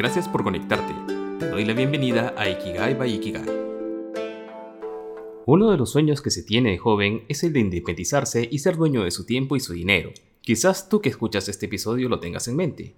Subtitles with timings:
[0.00, 0.94] Gracias por conectarte.
[1.38, 3.44] Te doy la bienvenida a Ikigai by Ikigai.
[5.44, 8.78] Uno de los sueños que se tiene de joven es el de independizarse y ser
[8.78, 10.10] dueño de su tiempo y su dinero.
[10.40, 12.94] Quizás tú que escuchas este episodio lo tengas en mente.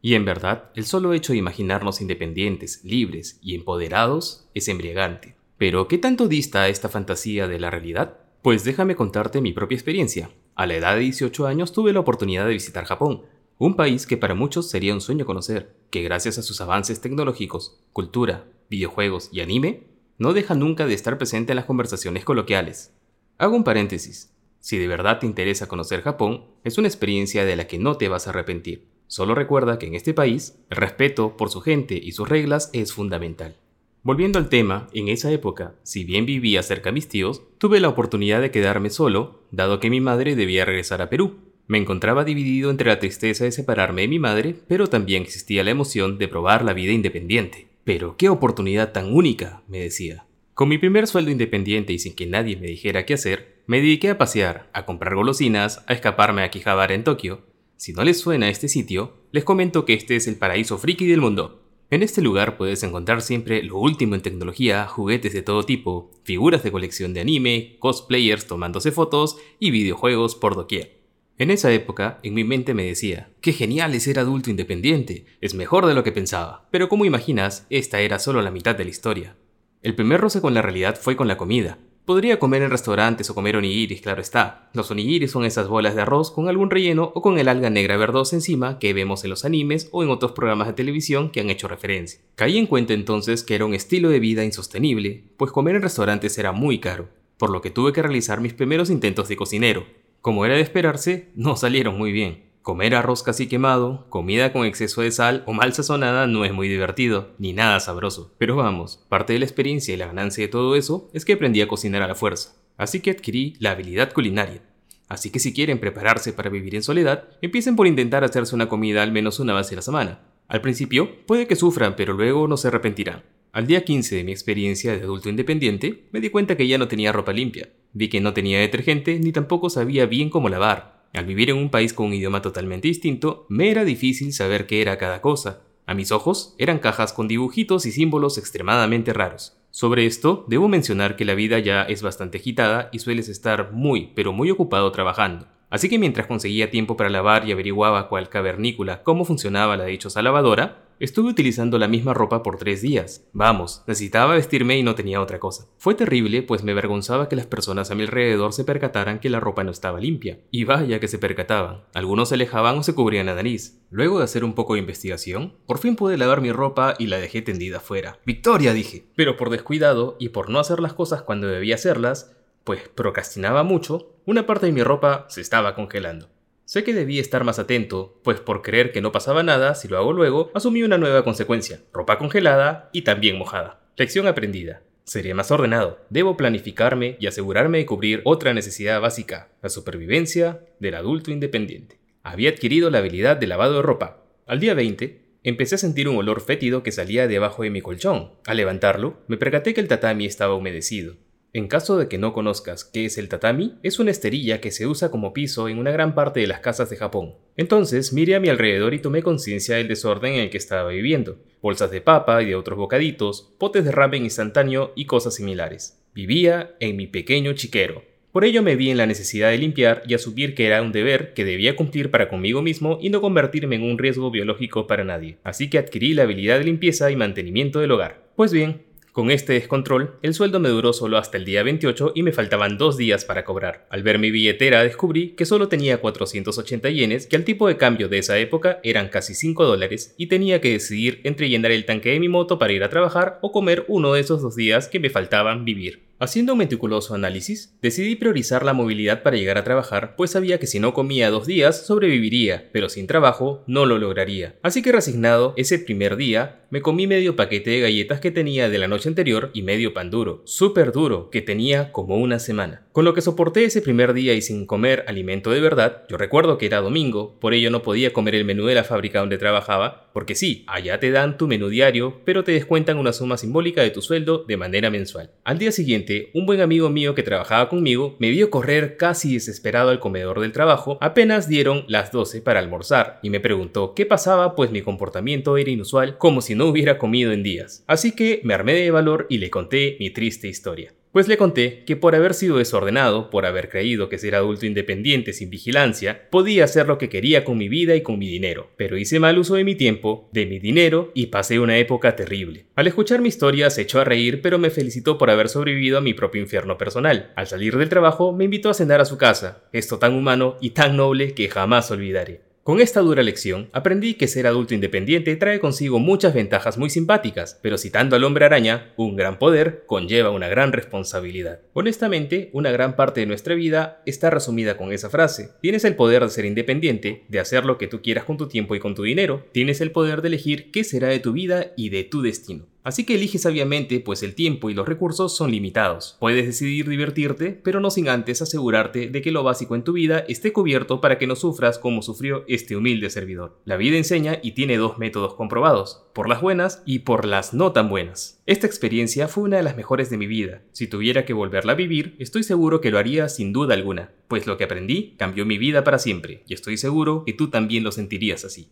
[0.00, 5.34] Y en verdad, el solo hecho de imaginarnos independientes, libres y empoderados es embriagante.
[5.58, 8.18] Pero, ¿qué tanto dista esta fantasía de la realidad?
[8.42, 10.30] Pues déjame contarte mi propia experiencia.
[10.54, 13.22] A la edad de 18 años tuve la oportunidad de visitar Japón,
[13.58, 17.78] un país que para muchos sería un sueño conocer, que gracias a sus avances tecnológicos,
[17.92, 19.84] cultura, videojuegos y anime,
[20.18, 22.92] no deja nunca de estar presente en las conversaciones coloquiales.
[23.38, 24.32] Hago un paréntesis.
[24.60, 28.08] Si de verdad te interesa conocer Japón, es una experiencia de la que no te
[28.08, 28.88] vas a arrepentir.
[29.06, 32.92] Solo recuerda que en este país, el respeto por su gente y sus reglas es
[32.92, 33.56] fundamental.
[34.02, 37.88] Volviendo al tema, en esa época, si bien vivía cerca de mis tíos, tuve la
[37.88, 41.36] oportunidad de quedarme solo, dado que mi madre debía regresar a Perú,
[41.66, 45.70] me encontraba dividido entre la tristeza de separarme de mi madre, pero también existía la
[45.70, 47.68] emoción de probar la vida independiente.
[47.84, 50.26] Pero qué oportunidad tan única, me decía.
[50.54, 54.10] Con mi primer sueldo independiente y sin que nadie me dijera qué hacer, me dediqué
[54.10, 57.42] a pasear, a comprar golosinas, a escaparme a Kijabara en Tokio.
[57.76, 61.20] Si no les suena este sitio, les comento que este es el paraíso friki del
[61.20, 61.62] mundo.
[61.90, 66.62] En este lugar puedes encontrar siempre lo último en tecnología, juguetes de todo tipo, figuras
[66.62, 71.03] de colección de anime, cosplayers tomándose fotos y videojuegos por doquier.
[71.36, 75.54] En esa época, en mi mente me decía, qué genial es ser adulto independiente, es
[75.54, 76.68] mejor de lo que pensaba.
[76.70, 79.36] Pero como imaginas, esta era solo la mitad de la historia.
[79.82, 81.78] El primer roce con la realidad fue con la comida.
[82.04, 84.70] Podría comer en restaurantes o comer onigiris, claro está.
[84.74, 87.96] Los onigiris son esas bolas de arroz con algún relleno o con el alga negra
[87.96, 91.50] verdosa encima que vemos en los animes o en otros programas de televisión que han
[91.50, 92.20] hecho referencia.
[92.36, 96.38] Caí en cuenta entonces que era un estilo de vida insostenible, pues comer en restaurantes
[96.38, 99.84] era muy caro, por lo que tuve que realizar mis primeros intentos de cocinero,
[100.24, 102.44] como era de esperarse, no salieron muy bien.
[102.62, 106.66] Comer arroz casi quemado, comida con exceso de sal o mal sazonada no es muy
[106.66, 108.34] divertido, ni nada sabroso.
[108.38, 111.60] Pero vamos, parte de la experiencia y la ganancia de todo eso es que aprendí
[111.60, 112.54] a cocinar a la fuerza.
[112.78, 114.62] Así que adquirí la habilidad culinaria.
[115.08, 119.02] Así que si quieren prepararse para vivir en soledad, empiecen por intentar hacerse una comida
[119.02, 120.20] al menos una vez a la semana.
[120.48, 123.24] Al principio, puede que sufran, pero luego no se arrepentirán.
[123.54, 126.88] Al día 15 de mi experiencia de adulto independiente, me di cuenta que ya no
[126.88, 127.68] tenía ropa limpia.
[127.92, 131.04] Vi que no tenía detergente ni tampoco sabía bien cómo lavar.
[131.12, 134.82] Al vivir en un país con un idioma totalmente distinto, me era difícil saber qué
[134.82, 135.62] era cada cosa.
[135.86, 139.56] A mis ojos, eran cajas con dibujitos y símbolos extremadamente raros.
[139.70, 144.10] Sobre esto, debo mencionar que la vida ya es bastante agitada y sueles estar muy,
[144.16, 145.46] pero muy ocupado trabajando.
[145.70, 150.22] Así que mientras conseguía tiempo para lavar y averiguaba cuál cavernícula cómo funcionaba la dichosa
[150.22, 153.26] lavadora, Estuve utilizando la misma ropa por tres días.
[153.32, 155.66] Vamos, necesitaba vestirme y no tenía otra cosa.
[155.76, 159.40] Fue terrible, pues me avergonzaba que las personas a mi alrededor se percataran que la
[159.40, 160.38] ropa no estaba limpia.
[160.50, 161.82] Y vaya que se percataban.
[161.94, 163.80] Algunos se alejaban o se cubrían la nariz.
[163.90, 167.18] Luego de hacer un poco de investigación, por fin pude lavar mi ropa y la
[167.18, 168.18] dejé tendida afuera.
[168.24, 168.72] ¡Victoria!
[168.72, 169.04] dije.
[169.16, 172.34] Pero por descuidado y por no hacer las cosas cuando debía hacerlas,
[172.64, 176.28] pues procrastinaba mucho, una parte de mi ropa se estaba congelando.
[176.64, 179.98] Sé que debí estar más atento, pues por creer que no pasaba nada si lo
[179.98, 183.80] hago luego, asumí una nueva consecuencia, ropa congelada y también mojada.
[183.96, 184.82] Lección aprendida.
[185.04, 185.98] Seré más ordenado.
[186.08, 191.98] Debo planificarme y asegurarme de cubrir otra necesidad básica, la supervivencia del adulto independiente.
[192.22, 194.24] Había adquirido la habilidad de lavado de ropa.
[194.46, 198.32] Al día 20, empecé a sentir un olor fétido que salía debajo de mi colchón.
[198.46, 201.16] Al levantarlo, me percaté que el tatami estaba humedecido.
[201.56, 204.88] En caso de que no conozcas qué es el tatami, es una esterilla que se
[204.88, 207.36] usa como piso en una gran parte de las casas de Japón.
[207.56, 211.38] Entonces miré a mi alrededor y tomé conciencia del desorden en el que estaba viviendo.
[211.62, 216.02] Bolsas de papa y de otros bocaditos, potes de ramen instantáneo y cosas similares.
[216.12, 218.02] Vivía en mi pequeño chiquero.
[218.32, 221.34] Por ello me vi en la necesidad de limpiar y asumir que era un deber
[221.34, 225.38] que debía cumplir para conmigo mismo y no convertirme en un riesgo biológico para nadie.
[225.44, 228.24] Así que adquirí la habilidad de limpieza y mantenimiento del hogar.
[228.34, 228.82] Pues bien,
[229.14, 232.78] con este descontrol, el sueldo me duró solo hasta el día 28 y me faltaban
[232.78, 233.86] dos días para cobrar.
[233.88, 238.08] Al ver mi billetera descubrí que solo tenía 480 yenes, que al tipo de cambio
[238.08, 242.10] de esa época eran casi 5 dólares, y tenía que decidir entre llenar el tanque
[242.10, 244.98] de mi moto para ir a trabajar o comer uno de esos dos días que
[244.98, 246.02] me faltaban vivir.
[246.20, 250.68] Haciendo un meticuloso análisis, decidí priorizar la movilidad para llegar a trabajar, pues sabía que
[250.68, 254.54] si no comía dos días sobreviviría, pero sin trabajo no lo lograría.
[254.62, 258.78] Así que resignado, ese primer día me comí medio paquete de galletas que tenía de
[258.78, 262.86] la noche anterior y medio pan duro, súper duro, que tenía como una semana.
[262.92, 266.58] Con lo que soporté ese primer día y sin comer alimento de verdad, yo recuerdo
[266.58, 270.03] que era domingo, por ello no podía comer el menú de la fábrica donde trabajaba,
[270.14, 273.90] porque sí, allá te dan tu menú diario, pero te descuentan una suma simbólica de
[273.90, 275.32] tu sueldo de manera mensual.
[275.42, 279.90] Al día siguiente, un buen amigo mío que trabajaba conmigo me vio correr casi desesperado
[279.90, 284.54] al comedor del trabajo apenas dieron las 12 para almorzar y me preguntó qué pasaba
[284.54, 287.82] pues mi comportamiento era inusual como si no hubiera comido en días.
[287.88, 290.94] Así que me armé de valor y le conté mi triste historia.
[291.14, 295.32] Pues le conté que por haber sido desordenado, por haber creído que ser adulto independiente
[295.32, 298.98] sin vigilancia, podía hacer lo que quería con mi vida y con mi dinero, pero
[298.98, 302.66] hice mal uso de mi tiempo, de mi dinero y pasé una época terrible.
[302.74, 306.00] Al escuchar mi historia se echó a reír pero me felicitó por haber sobrevivido a
[306.00, 307.30] mi propio infierno personal.
[307.36, 310.70] Al salir del trabajo me invitó a cenar a su casa, esto tan humano y
[310.70, 312.53] tan noble que jamás olvidaré.
[312.64, 317.58] Con esta dura lección, aprendí que ser adulto independiente trae consigo muchas ventajas muy simpáticas,
[317.60, 321.60] pero citando al hombre araña, un gran poder conlleva una gran responsabilidad.
[321.74, 325.50] Honestamente, una gran parte de nuestra vida está resumida con esa frase.
[325.60, 328.74] Tienes el poder de ser independiente, de hacer lo que tú quieras con tu tiempo
[328.74, 329.44] y con tu dinero.
[329.52, 332.73] Tienes el poder de elegir qué será de tu vida y de tu destino.
[332.84, 336.18] Así que elige sabiamente, pues el tiempo y los recursos son limitados.
[336.20, 340.18] Puedes decidir divertirte, pero no sin antes asegurarte de que lo básico en tu vida
[340.28, 343.58] esté cubierto para que no sufras como sufrió este humilde servidor.
[343.64, 347.72] La vida enseña y tiene dos métodos comprobados, por las buenas y por las no
[347.72, 348.42] tan buenas.
[348.44, 350.60] Esta experiencia fue una de las mejores de mi vida.
[350.72, 354.46] Si tuviera que volverla a vivir, estoy seguro que lo haría sin duda alguna, pues
[354.46, 357.92] lo que aprendí cambió mi vida para siempre, y estoy seguro que tú también lo
[357.92, 358.68] sentirías así.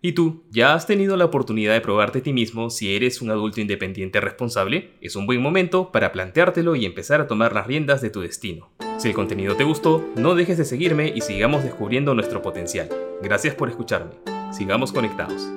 [0.00, 0.44] ¿Y tú?
[0.50, 4.20] ¿Ya has tenido la oportunidad de probarte a ti mismo si eres un adulto independiente
[4.20, 4.92] responsable?
[5.00, 8.70] Es un buen momento para planteártelo y empezar a tomar las riendas de tu destino.
[8.98, 12.88] Si el contenido te gustó, no dejes de seguirme y sigamos descubriendo nuestro potencial.
[13.22, 14.12] Gracias por escucharme.
[14.52, 15.48] Sigamos conectados.